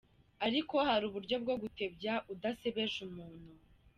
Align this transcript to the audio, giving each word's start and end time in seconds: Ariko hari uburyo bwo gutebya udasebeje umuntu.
Ariko 0.47 0.75
hari 0.87 1.03
uburyo 1.09 1.35
bwo 1.43 1.55
gutebya 1.61 2.13
udasebeje 2.33 2.97
umuntu. 3.07 3.51